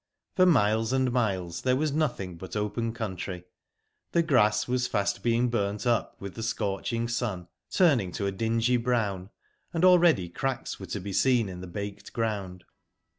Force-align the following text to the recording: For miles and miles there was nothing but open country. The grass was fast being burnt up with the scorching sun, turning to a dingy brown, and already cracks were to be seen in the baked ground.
For 0.35 0.47
miles 0.47 0.91
and 0.93 1.11
miles 1.11 1.61
there 1.61 1.75
was 1.75 1.91
nothing 1.91 2.35
but 2.35 2.55
open 2.55 2.91
country. 2.91 3.43
The 4.13 4.23
grass 4.23 4.67
was 4.67 4.87
fast 4.87 5.21
being 5.21 5.49
burnt 5.51 5.85
up 5.85 6.19
with 6.19 6.33
the 6.33 6.41
scorching 6.41 7.07
sun, 7.07 7.47
turning 7.69 8.11
to 8.13 8.25
a 8.25 8.31
dingy 8.31 8.77
brown, 8.77 9.29
and 9.71 9.85
already 9.85 10.27
cracks 10.27 10.79
were 10.79 10.87
to 10.87 10.99
be 10.99 11.13
seen 11.13 11.47
in 11.47 11.61
the 11.61 11.67
baked 11.67 12.13
ground. 12.13 12.63